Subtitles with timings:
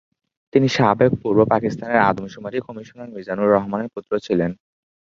[0.53, 4.51] তিনি সাবেক পূর্ব পাকিস্তানের আদমশুমারি কমিশনার মিজানুর রহমানের পুত্র ছিলেন।